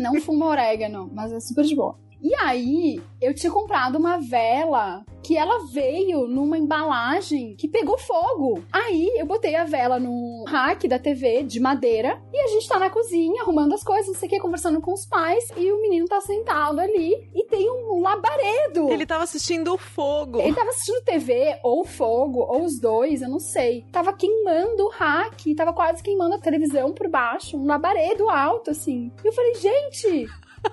Não 0.00 0.20
fuma 0.20 0.46
orégano, 0.46 1.10
mas 1.14 1.32
é 1.32 1.40
super 1.40 1.64
de 1.64 1.74
boa. 1.74 1.98
E 2.20 2.34
aí, 2.34 3.00
eu 3.20 3.34
tinha 3.34 3.52
comprado 3.52 3.96
uma 3.96 4.18
vela 4.18 5.04
que 5.22 5.36
ela 5.36 5.66
veio 5.72 6.26
numa 6.26 6.56
embalagem 6.56 7.54
que 7.56 7.68
pegou 7.68 7.98
fogo. 7.98 8.64
Aí, 8.72 9.12
eu 9.16 9.26
botei 9.26 9.54
a 9.54 9.64
vela 9.64 10.00
no 10.00 10.44
rack 10.46 10.88
da 10.88 10.98
TV 10.98 11.42
de 11.42 11.60
madeira 11.60 12.20
e 12.32 12.38
a 12.38 12.46
gente 12.48 12.68
tá 12.68 12.78
na 12.78 12.90
cozinha 12.90 13.42
arrumando 13.42 13.74
as 13.74 13.84
coisas, 13.84 14.08
não 14.08 14.14
sei 14.14 14.26
o 14.26 14.30
que, 14.30 14.40
conversando 14.40 14.80
com 14.80 14.92
os 14.92 15.06
pais. 15.06 15.48
E 15.56 15.70
o 15.70 15.80
menino 15.80 16.06
tá 16.06 16.20
sentado 16.20 16.80
ali 16.80 17.28
e 17.34 17.44
tem 17.46 17.70
um 17.70 18.00
labaredo. 18.00 18.90
Ele 18.90 19.06
tava 19.06 19.24
assistindo 19.24 19.74
o 19.74 19.78
fogo. 19.78 20.40
Ele 20.40 20.54
tava 20.54 20.70
assistindo 20.70 21.04
TV, 21.04 21.58
ou 21.62 21.84
fogo, 21.84 22.40
ou 22.40 22.64
os 22.64 22.80
dois, 22.80 23.22
eu 23.22 23.28
não 23.28 23.40
sei. 23.40 23.84
Tava 23.92 24.12
queimando 24.12 24.84
o 24.84 24.90
rack, 24.90 25.54
tava 25.54 25.72
quase 25.72 26.02
queimando 26.02 26.34
a 26.34 26.40
televisão 26.40 26.92
por 26.92 27.08
baixo, 27.08 27.56
um 27.56 27.66
labaredo 27.66 28.28
alto, 28.28 28.70
assim. 28.70 29.12
E 29.22 29.26
eu 29.26 29.32
falei, 29.32 29.54
gente, 29.54 30.26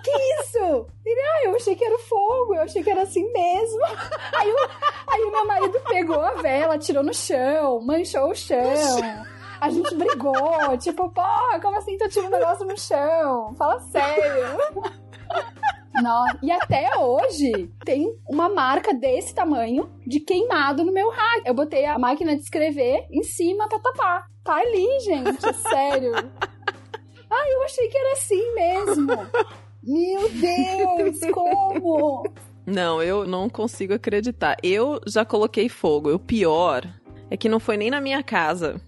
que 0.03 0.11
isso? 0.41 0.87
Ele, 1.05 1.21
ah, 1.21 1.43
eu 1.45 1.55
achei 1.55 1.75
que 1.75 1.83
era 1.83 1.97
fogo, 1.99 2.55
eu 2.55 2.61
achei 2.61 2.83
que 2.83 2.89
era 2.89 3.03
assim 3.03 3.31
mesmo. 3.31 3.79
Aí 4.33 4.51
o, 4.51 4.57
aí 5.07 5.23
o 5.23 5.31
meu 5.31 5.45
marido 5.45 5.79
pegou 5.87 6.19
a 6.19 6.33
vela, 6.33 6.77
tirou 6.77 7.03
no 7.03 7.13
chão, 7.13 7.79
manchou 7.81 8.31
o 8.31 8.35
chão. 8.35 8.57
A 9.61 9.69
gente 9.69 9.95
brigou, 9.95 10.77
tipo, 10.77 11.09
pô, 11.09 11.21
como 11.61 11.77
assim 11.77 11.97
tu 11.97 12.09
tira 12.09 12.27
um 12.27 12.29
negócio 12.29 12.65
no 12.65 12.77
chão? 12.77 13.55
Fala 13.55 13.79
sério. 13.79 14.57
Não. 16.01 16.25
E 16.41 16.51
até 16.51 16.97
hoje 16.97 17.71
tem 17.85 18.19
uma 18.29 18.49
marca 18.49 18.93
desse 18.93 19.33
tamanho 19.33 19.89
de 20.05 20.19
queimado 20.19 20.83
no 20.83 20.91
meu 20.91 21.09
rack. 21.09 21.43
Eu 21.45 21.53
botei 21.53 21.85
a 21.85 21.97
máquina 21.97 22.35
de 22.35 22.41
escrever 22.41 23.05
em 23.09 23.23
cima 23.23 23.67
pra 23.69 23.79
tapar. 23.79 24.27
Tá 24.43 24.55
ali, 24.55 24.99
gente, 24.99 25.45
é 25.45 25.53
sério. 25.53 26.13
Ah, 27.27 27.49
eu 27.49 27.63
achei 27.63 27.87
que 27.87 27.97
era 27.97 28.13
assim 28.13 28.53
mesmo. 28.53 29.07
Meu 29.85 30.29
Deus, 30.29 31.19
como? 31.31 32.23
Não, 32.65 33.01
eu 33.01 33.27
não 33.27 33.47
consigo 33.47 33.93
acreditar. 33.93 34.57
Eu 34.63 34.99
já 35.05 35.23
coloquei 35.23 35.69
fogo. 35.69 36.13
O 36.13 36.19
pior 36.19 36.83
é 37.29 37.37
que 37.37 37.47
não 37.47 37.59
foi 37.59 37.77
nem 37.77 37.91
na 37.91 38.01
minha 38.01 38.23
casa. 38.23 38.81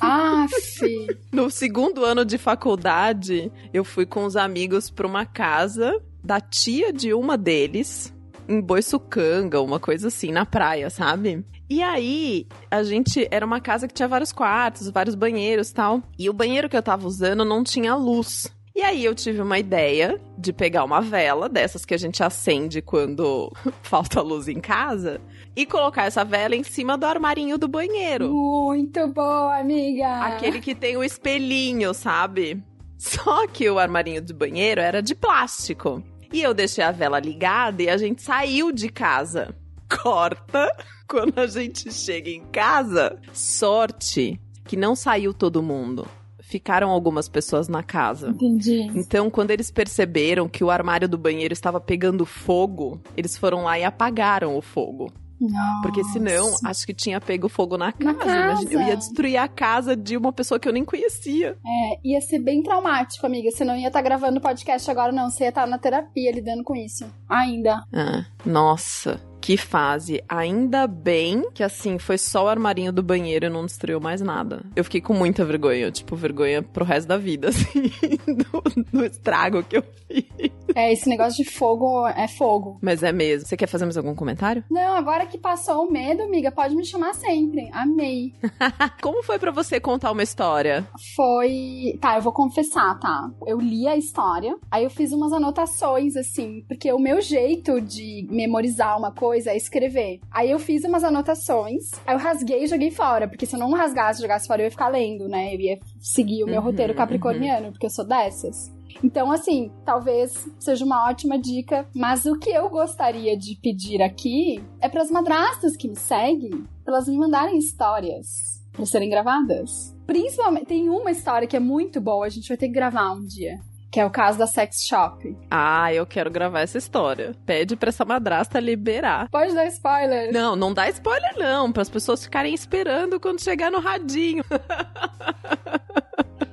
Aff. 0.00 0.48
No 1.30 1.50
segundo 1.50 2.04
ano 2.04 2.24
de 2.24 2.38
faculdade, 2.38 3.52
eu 3.72 3.84
fui 3.84 4.06
com 4.06 4.24
os 4.24 4.34
amigos 4.34 4.90
pra 4.90 5.06
uma 5.06 5.26
casa 5.26 6.02
da 6.24 6.40
tia 6.40 6.92
de 6.92 7.12
uma 7.12 7.36
deles, 7.36 8.12
em 8.48 8.60
Boiçucanga, 8.60 9.60
uma 9.60 9.78
coisa 9.78 10.08
assim, 10.08 10.32
na 10.32 10.46
praia, 10.46 10.88
sabe? 10.90 11.44
E 11.68 11.82
aí, 11.82 12.46
a 12.70 12.82
gente. 12.82 13.28
Era 13.30 13.44
uma 13.44 13.60
casa 13.60 13.86
que 13.86 13.92
tinha 13.92 14.08
vários 14.08 14.32
quartos, 14.32 14.88
vários 14.88 15.14
banheiros 15.14 15.70
tal. 15.70 16.02
E 16.18 16.30
o 16.30 16.32
banheiro 16.32 16.68
que 16.68 16.76
eu 16.76 16.82
tava 16.82 17.06
usando 17.06 17.44
não 17.44 17.62
tinha 17.62 17.94
luz. 17.94 18.50
E 18.78 18.80
aí 18.80 19.04
eu 19.04 19.12
tive 19.12 19.42
uma 19.42 19.58
ideia 19.58 20.20
de 20.38 20.52
pegar 20.52 20.84
uma 20.84 21.00
vela, 21.00 21.48
dessas 21.48 21.84
que 21.84 21.94
a 21.94 21.98
gente 21.98 22.22
acende 22.22 22.80
quando 22.80 23.52
falta 23.82 24.22
luz 24.22 24.46
em 24.46 24.60
casa, 24.60 25.20
e 25.56 25.66
colocar 25.66 26.04
essa 26.04 26.24
vela 26.24 26.54
em 26.54 26.62
cima 26.62 26.96
do 26.96 27.04
armarinho 27.04 27.58
do 27.58 27.66
banheiro. 27.66 28.32
Muito 28.32 29.08
boa, 29.08 29.58
amiga. 29.58 30.20
Aquele 30.20 30.60
que 30.60 30.76
tem 30.76 30.96
o 30.96 31.02
espelhinho, 31.02 31.92
sabe? 31.92 32.62
Só 32.96 33.48
que 33.48 33.68
o 33.68 33.80
armarinho 33.80 34.22
do 34.22 34.32
banheiro 34.32 34.80
era 34.80 35.02
de 35.02 35.12
plástico. 35.12 36.00
E 36.32 36.40
eu 36.40 36.54
deixei 36.54 36.84
a 36.84 36.92
vela 36.92 37.18
ligada 37.18 37.82
e 37.82 37.90
a 37.90 37.96
gente 37.96 38.22
saiu 38.22 38.70
de 38.70 38.88
casa. 38.88 39.56
Corta 39.90 40.70
quando 41.08 41.36
a 41.40 41.48
gente 41.48 41.92
chega 41.92 42.30
em 42.30 42.44
casa. 42.52 43.18
Sorte 43.32 44.40
que 44.64 44.76
não 44.76 44.94
saiu 44.94 45.34
todo 45.34 45.64
mundo. 45.64 46.06
Ficaram 46.48 46.88
algumas 46.88 47.28
pessoas 47.28 47.68
na 47.68 47.82
casa. 47.82 48.30
Entendi. 48.30 48.90
Então, 48.94 49.28
quando 49.28 49.50
eles 49.50 49.70
perceberam 49.70 50.48
que 50.48 50.64
o 50.64 50.70
armário 50.70 51.06
do 51.06 51.18
banheiro 51.18 51.52
estava 51.52 51.78
pegando 51.78 52.24
fogo, 52.24 52.98
eles 53.14 53.36
foram 53.36 53.64
lá 53.64 53.78
e 53.78 53.84
apagaram 53.84 54.56
o 54.56 54.62
fogo. 54.62 55.12
Nossa. 55.38 55.82
Porque 55.82 56.02
senão, 56.04 56.52
acho 56.64 56.86
que 56.86 56.94
tinha 56.94 57.20
pego 57.20 57.50
fogo 57.50 57.76
na 57.76 57.92
casa. 57.92 58.12
Na 58.24 58.52
Imagina, 58.52 58.72
Eu 58.72 58.78
casa. 58.78 58.90
ia 58.90 58.96
destruir 58.96 59.36
a 59.36 59.46
casa 59.46 59.94
de 59.94 60.16
uma 60.16 60.32
pessoa 60.32 60.58
que 60.58 60.66
eu 60.66 60.72
nem 60.72 60.86
conhecia. 60.86 61.56
É, 61.64 62.00
ia 62.02 62.20
ser 62.22 62.38
bem 62.38 62.62
traumático, 62.62 63.26
amiga. 63.26 63.50
Você 63.50 63.62
não 63.62 63.76
ia 63.76 63.88
estar 63.88 64.00
gravando 64.02 64.40
podcast 64.40 64.90
agora, 64.90 65.12
não. 65.12 65.30
Você 65.30 65.44
ia 65.44 65.50
estar 65.50 65.66
na 65.66 65.78
terapia 65.78 66.32
lidando 66.32 66.64
com 66.64 66.74
isso. 66.74 67.04
Ainda. 67.28 67.84
Ah, 67.92 68.24
nossa, 68.44 69.20
que 69.48 69.56
fase. 69.56 70.22
Ainda 70.28 70.86
bem 70.86 71.48
que, 71.54 71.62
assim, 71.62 71.98
foi 71.98 72.18
só 72.18 72.44
o 72.44 72.48
armarinho 72.48 72.92
do 72.92 73.02
banheiro 73.02 73.46
e 73.46 73.48
não 73.48 73.64
destruiu 73.64 73.98
mais 73.98 74.20
nada. 74.20 74.60
Eu 74.76 74.84
fiquei 74.84 75.00
com 75.00 75.14
muita 75.14 75.42
vergonha, 75.42 75.90
tipo, 75.90 76.14
vergonha 76.14 76.62
pro 76.62 76.84
resto 76.84 77.08
da 77.08 77.16
vida, 77.16 77.48
assim, 77.48 77.90
do, 78.26 78.82
do 78.92 79.06
estrago 79.06 79.62
que 79.62 79.78
eu 79.78 79.84
fiz. 80.06 80.50
É, 80.74 80.92
esse 80.92 81.08
negócio 81.08 81.42
de 81.44 81.50
fogo 81.50 82.06
é 82.08 82.28
fogo. 82.28 82.78
Mas 82.82 83.02
é 83.02 83.12
mesmo. 83.12 83.46
Você 83.46 83.56
quer 83.56 83.66
fazer 83.66 83.84
mais 83.84 83.96
algum 83.96 84.14
comentário? 84.14 84.64
Não, 84.70 84.94
agora 84.96 85.26
que 85.26 85.38
passou 85.38 85.86
o 85.86 85.90
medo, 85.92 86.22
amiga, 86.22 86.50
pode 86.50 86.74
me 86.76 86.84
chamar 86.84 87.14
sempre. 87.14 87.68
Amei. 87.72 88.32
Como 89.02 89.22
foi 89.22 89.38
pra 89.38 89.50
você 89.50 89.80
contar 89.80 90.12
uma 90.12 90.22
história? 90.22 90.86
Foi. 91.16 91.98
Tá, 92.00 92.16
eu 92.16 92.22
vou 92.22 92.32
confessar, 92.32 92.98
tá? 92.98 93.30
Eu 93.46 93.58
li 93.60 93.86
a 93.86 93.96
história, 93.96 94.56
aí 94.70 94.84
eu 94.84 94.90
fiz 94.90 95.12
umas 95.12 95.32
anotações, 95.32 96.16
assim, 96.16 96.64
porque 96.68 96.92
o 96.92 96.98
meu 96.98 97.20
jeito 97.20 97.80
de 97.80 98.26
memorizar 98.30 98.96
uma 98.98 99.12
coisa 99.12 99.50
é 99.50 99.56
escrever. 99.56 100.20
Aí 100.30 100.50
eu 100.50 100.58
fiz 100.58 100.84
umas 100.84 101.04
anotações, 101.04 101.90
aí 102.06 102.14
eu 102.14 102.18
rasguei 102.18 102.64
e 102.64 102.66
joguei 102.66 102.90
fora, 102.90 103.28
porque 103.28 103.46
se 103.46 103.54
eu 103.56 103.60
não 103.60 103.72
rasgasse 103.72 104.20
e 104.20 104.22
jogasse 104.22 104.46
fora, 104.46 104.62
eu 104.62 104.66
ia 104.66 104.70
ficar 104.70 104.88
lendo, 104.88 105.28
né? 105.28 105.54
Eu 105.54 105.60
ia 105.60 105.78
seguir 106.00 106.44
o 106.44 106.46
meu 106.46 106.58
Uhum, 106.60 106.64
roteiro 106.66 106.94
capricorniano, 106.94 107.70
porque 107.72 107.86
eu 107.86 107.90
sou 107.90 108.06
dessas. 108.06 108.72
Então, 109.02 109.30
assim, 109.30 109.70
talvez 109.84 110.48
seja 110.58 110.84
uma 110.84 111.08
ótima 111.08 111.38
dica, 111.38 111.86
mas 111.94 112.26
o 112.26 112.38
que 112.38 112.50
eu 112.50 112.68
gostaria 112.68 113.36
de 113.36 113.56
pedir 113.56 114.02
aqui 114.02 114.62
é 114.80 114.88
para 114.88 115.02
as 115.02 115.10
madrastas 115.10 115.76
que 115.76 115.88
me 115.88 115.96
seguem, 115.96 116.64
elas 116.86 117.06
me 117.08 117.16
mandarem 117.16 117.58
histórias 117.58 118.58
para 118.72 118.86
serem 118.86 119.10
gravadas. 119.10 119.94
Principalmente, 120.06 120.66
tem 120.66 120.88
uma 120.88 121.10
história 121.10 121.46
que 121.46 121.56
é 121.56 121.60
muito 121.60 122.00
boa, 122.00 122.26
a 122.26 122.28
gente 122.28 122.48
vai 122.48 122.56
ter 122.56 122.68
que 122.68 122.74
gravar 122.74 123.12
um 123.12 123.24
dia. 123.24 123.60
Que 123.90 124.00
é 124.00 124.04
o 124.04 124.10
caso 124.10 124.38
da 124.38 124.46
sex 124.46 124.84
shop. 124.86 125.34
Ah, 125.50 125.92
eu 125.94 126.04
quero 126.04 126.30
gravar 126.30 126.60
essa 126.60 126.76
história. 126.76 127.34
Pede 127.46 127.74
pra 127.74 127.88
essa 127.88 128.04
madrasta 128.04 128.60
liberar. 128.60 129.30
Pode 129.30 129.54
dar 129.54 129.64
spoiler? 129.66 130.30
Não, 130.30 130.54
não 130.54 130.74
dá 130.74 130.90
spoiler 130.90 131.38
não, 131.38 131.72
para 131.72 131.80
as 131.80 131.88
pessoas 131.88 132.22
ficarem 132.22 132.52
esperando 132.52 133.18
quando 133.18 133.42
chegar 133.42 133.70
no 133.70 133.80
radinho. 133.80 134.44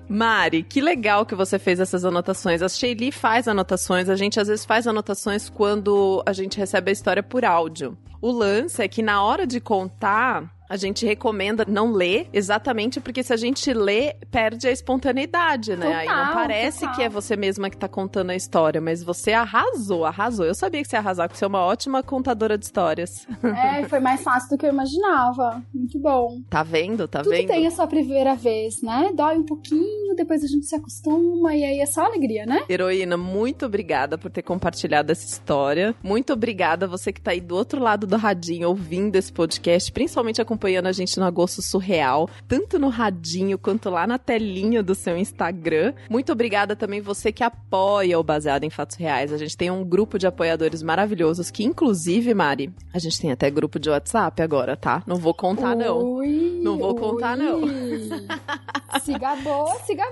Mari, 0.07 0.63
que 0.63 0.79
legal 0.79 1.25
que 1.25 1.33
você 1.33 1.57
fez 1.57 1.79
essas 1.79 2.05
anotações. 2.05 2.61
A 2.61 2.69
Shelly 2.69 3.11
faz 3.11 3.47
anotações, 3.47 4.07
a 4.07 4.15
gente 4.15 4.39
às 4.39 4.47
vezes 4.47 4.63
faz 4.63 4.87
anotações 4.87 5.49
quando 5.49 6.23
a 6.25 6.33
gente 6.33 6.57
recebe 6.57 6.91
a 6.91 6.93
história 6.93 7.23
por 7.23 7.43
áudio. 7.43 7.97
O 8.21 8.31
lance 8.31 8.81
é 8.81 8.87
que 8.87 9.01
na 9.01 9.23
hora 9.23 9.45
de 9.45 9.59
contar, 9.59 10.54
a 10.69 10.77
gente 10.77 11.05
recomenda 11.05 11.65
não 11.67 11.91
ler, 11.91 12.27
exatamente 12.33 12.99
porque 12.99 13.23
se 13.23 13.33
a 13.33 13.37
gente 13.37 13.71
lê, 13.73 14.15
perde 14.31 14.67
a 14.67 14.71
espontaneidade, 14.71 15.75
né? 15.75 15.93
Aí 15.93 16.07
não 16.07 16.15
Total, 16.15 16.33
parece 16.33 16.79
total. 16.81 16.95
que 16.95 17.03
é 17.03 17.09
você 17.09 17.35
mesma 17.35 17.69
que 17.69 17.77
tá 17.77 17.87
contando 17.87 18.29
a 18.31 18.35
história, 18.35 18.81
mas 18.81 19.03
você 19.03 19.31
arrasou, 19.33 20.05
arrasou. 20.05 20.45
Eu 20.45 20.55
sabia 20.55 20.81
que 20.81 20.87
você 20.87 20.95
ia 20.95 20.99
arrasar, 20.99 21.27
porque 21.27 21.37
você 21.37 21.45
é 21.45 21.47
uma 21.47 21.61
ótima 21.61 22.01
contadora 22.03 22.57
de 22.57 22.65
histórias. 22.65 23.27
É, 23.55 23.87
foi 23.87 23.99
mais 23.99 24.21
fácil 24.21 24.49
do 24.49 24.57
que 24.57 24.65
eu 24.65 24.69
imaginava. 24.71 25.63
Muito 25.73 25.97
bom. 25.99 26.41
Tá 26.49 26.61
vendo? 26.61 27.07
Tá 27.07 27.23
Tudo 27.23 27.31
vendo? 27.31 27.47
tem 27.47 27.65
a 27.65 27.71
sua 27.71 27.87
primeira 27.87 28.35
vez, 28.35 28.81
né? 28.81 29.11
Dói 29.15 29.37
um 29.37 29.43
pouquinho, 29.43 30.04
depois 30.15 30.43
a 30.43 30.47
gente 30.47 30.65
se 30.65 30.75
acostuma 30.75 31.55
e 31.55 31.63
aí 31.63 31.79
é 31.79 31.85
só 31.85 32.05
alegria, 32.05 32.45
né? 32.45 32.63
Heroína, 32.69 33.17
muito 33.17 33.65
obrigada 33.65 34.17
por 34.17 34.31
ter 34.31 34.41
compartilhado 34.41 35.11
essa 35.11 35.25
história. 35.25 35.95
Muito 36.03 36.33
obrigada 36.33 36.87
você 36.87 37.11
que 37.11 37.21
tá 37.21 37.31
aí 37.31 37.41
do 37.41 37.55
outro 37.55 37.81
lado 37.81 38.07
do 38.07 38.15
radinho 38.17 38.67
ouvindo 38.69 39.15
esse 39.15 39.31
podcast, 39.31 39.91
principalmente 39.91 40.41
acompanhando 40.41 40.87
a 40.87 40.91
gente 40.91 41.19
no 41.19 41.25
Agosto 41.25 41.61
Surreal, 41.61 42.29
tanto 42.47 42.79
no 42.79 42.89
radinho 42.89 43.57
quanto 43.57 43.89
lá 43.89 44.07
na 44.07 44.17
telinha 44.17 44.81
do 44.81 44.95
seu 44.95 45.17
Instagram. 45.17 45.93
Muito 46.09 46.31
obrigada 46.31 46.75
também 46.75 47.01
você 47.01 47.31
que 47.31 47.43
apoia 47.43 48.19
o 48.19 48.23
Baseado 48.23 48.63
em 48.63 48.69
Fatos 48.69 48.95
Reais. 48.97 49.31
A 49.33 49.37
gente 49.37 49.57
tem 49.57 49.69
um 49.71 49.83
grupo 49.83 50.17
de 50.17 50.27
apoiadores 50.27 50.81
maravilhosos 50.81 51.51
que, 51.51 51.63
inclusive, 51.63 52.33
Mari, 52.33 52.73
a 52.93 52.99
gente 52.99 53.19
tem 53.19 53.31
até 53.31 53.49
grupo 53.49 53.79
de 53.79 53.89
WhatsApp 53.89 54.41
agora, 54.41 54.75
tá? 54.75 55.03
Não 55.05 55.17
vou 55.17 55.33
contar, 55.33 55.75
não. 55.75 55.97
Ui, 55.97 56.59
Não 56.61 56.77
vou 56.77 56.95
contar, 56.95 57.37
não. 57.37 57.61
Siga 59.03 59.35
boa, 59.35 59.75
siga 59.85 60.04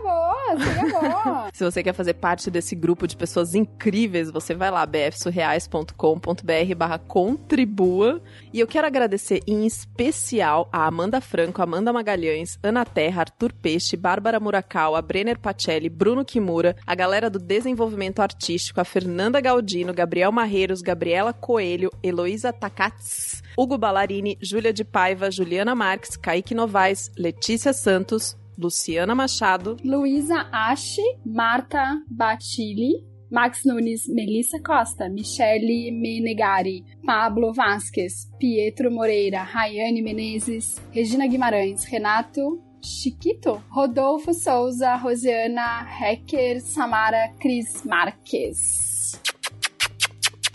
Se 1.53 1.63
você 1.63 1.83
quer 1.83 1.93
fazer 1.93 2.15
parte 2.15 2.50
desse 2.50 2.75
grupo 2.75 3.07
de 3.07 3.15
pessoas 3.15 3.55
incríveis, 3.55 4.31
você 4.31 4.53
vai 4.53 4.71
lá, 4.71 4.85
bfsurreais.com.br 4.85 6.75
barra 6.75 7.00
contribua. 7.00 8.21
E 8.51 8.59
eu 8.59 8.67
quero 8.67 8.88
agradecer 8.88 9.41
em 9.47 9.65
especial 9.65 10.69
a 10.71 10.85
Amanda 10.85 11.21
Franco, 11.21 11.62
Amanda 11.62 11.93
Magalhães, 11.93 12.57
Ana 12.62 12.85
Terra, 12.85 13.21
Arthur 13.21 13.53
Peixe, 13.53 13.95
Bárbara 13.97 14.39
Murakawa, 14.39 15.01
Brenner 15.01 15.39
Pacelli, 15.39 15.89
Bruno 15.89 16.25
Kimura, 16.25 16.75
a 16.85 16.95
galera 16.95 17.29
do 17.29 17.39
desenvolvimento 17.39 18.21
artístico, 18.21 18.81
a 18.81 18.85
Fernanda 18.85 19.39
Galdino, 19.39 19.93
Gabriel 19.93 20.31
Marreiros, 20.31 20.81
Gabriela 20.81 21.33
Coelho, 21.33 21.91
Heloísa 22.01 22.51
Takats, 22.51 23.41
Hugo 23.57 23.77
Ballarini, 23.77 24.38
Júlia 24.41 24.73
de 24.73 24.83
Paiva, 24.83 25.29
Juliana 25.29 25.75
Marques, 25.75 26.17
Kaique 26.17 26.55
Novaes, 26.55 27.12
Letícia 27.17 27.73
Santos, 27.73 28.38
Luciana 28.57 29.15
Machado, 29.15 29.77
Luísa 29.83 30.48
Ashe, 30.51 31.01
Marta 31.25 32.01
Batilli, 32.10 33.03
Max 33.31 33.65
Nunes, 33.65 34.07
Melissa 34.07 34.60
Costa, 34.60 35.10
Michele 35.10 35.91
Menegari, 35.91 36.83
Pablo 37.03 37.51
Vasquez, 37.51 38.29
Pietro 38.39 38.91
Moreira, 38.91 39.43
Rayane 39.43 40.03
Menezes, 40.03 40.79
Regina 40.93 41.27
Guimarães, 41.27 41.83
Renato 41.86 42.62
Chiquito, 42.79 43.63
Rodolfo 43.72 44.33
Souza, 44.33 44.98
Rosiana 44.98 45.83
Hecker, 45.88 46.60
Samara 46.60 47.33
Cris 47.39 47.83
Marques. 47.86 48.92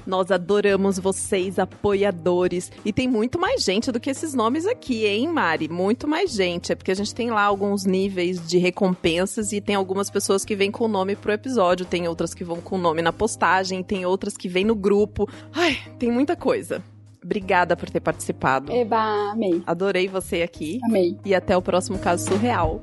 Nós 0.08 0.30
adoramos 0.30 0.98
vocês, 0.98 1.58
apoiadores. 1.58 2.72
E 2.82 2.94
tem 2.94 3.06
muito 3.06 3.38
mais 3.38 3.62
gente 3.62 3.92
do 3.92 4.00
que 4.00 4.08
esses 4.08 4.32
nomes 4.32 4.66
aqui, 4.66 5.04
hein, 5.04 5.28
Mari? 5.28 5.68
Muito 5.68 6.08
mais 6.08 6.32
gente. 6.32 6.72
É 6.72 6.74
porque 6.74 6.90
a 6.90 6.94
gente 6.94 7.14
tem 7.14 7.30
lá 7.30 7.42
alguns 7.42 7.84
níveis 7.84 8.44
de 8.48 8.56
recompensas 8.56 9.52
e 9.52 9.60
tem 9.60 9.74
algumas 9.74 10.08
pessoas 10.08 10.46
que 10.46 10.56
vêm 10.56 10.70
com 10.70 10.86
o 10.86 10.88
nome 10.88 11.14
pro 11.14 11.30
episódio, 11.30 11.84
tem 11.84 12.08
outras 12.08 12.32
que 12.32 12.42
vão 12.42 12.58
com 12.58 12.76
o 12.76 12.78
nome 12.78 13.02
na 13.02 13.12
postagem, 13.12 13.82
tem 13.82 14.06
outras 14.06 14.34
que 14.34 14.48
vêm 14.48 14.64
no 14.64 14.74
grupo. 14.74 15.28
Ai, 15.52 15.76
tem 15.98 16.10
muita 16.10 16.34
coisa. 16.34 16.82
Obrigada 17.22 17.76
por 17.76 17.90
ter 17.90 18.00
participado. 18.00 18.72
Eba, 18.72 19.32
amei, 19.32 19.62
Adorei 19.66 20.08
você 20.08 20.40
aqui. 20.40 20.80
amei. 20.84 21.18
E 21.22 21.34
até 21.34 21.54
o 21.54 21.60
próximo 21.60 21.98
caso 21.98 22.26
surreal. 22.26 22.82